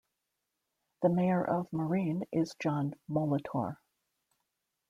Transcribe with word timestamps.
The 1.03 1.09
mayor 1.09 1.43
of 1.47 1.71
Marine 1.71 2.23
is 2.31 2.55
John 2.59 2.95
Molitor. 3.07 3.77